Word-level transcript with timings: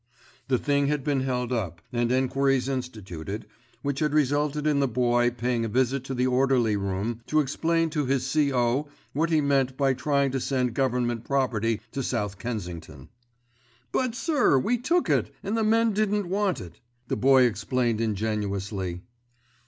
The 0.47 0.57
thing 0.57 0.87
had 0.87 1.03
been 1.03 1.19
held 1.19 1.53
up 1.53 1.79
and 1.93 2.11
enquiries 2.11 2.67
instituted, 2.67 3.45
which 3.83 3.99
had 3.99 4.13
resulted 4.15 4.65
in 4.65 4.79
the 4.79 4.87
Boy 4.87 5.29
paying 5.29 5.63
a 5.63 5.67
visit 5.69 6.03
to 6.05 6.15
the 6.15 6.25
orderly 6.25 6.75
room 6.75 7.21
to 7.27 7.39
explain 7.39 7.91
to 7.91 8.07
his 8.07 8.25
C.O. 8.25 8.87
what 9.13 9.29
he 9.29 9.41
meant 9.41 9.77
by 9.77 9.93
trying 9.93 10.31
to 10.31 10.39
send 10.39 10.73
Government 10.73 11.23
property 11.23 11.81
to 11.91 11.99
S. 11.99 12.33
Kensington. 12.33 13.09
"But, 13.91 14.15
sir, 14.15 14.57
we 14.57 14.79
took 14.79 15.07
it, 15.07 15.31
and 15.43 15.55
the 15.55 15.63
men 15.63 15.93
didn't 15.93 16.25
want 16.27 16.59
it," 16.61 16.79
the 17.07 17.15
Boy 17.15 17.43
explained 17.43 18.01
ingenuously. 18.01 19.03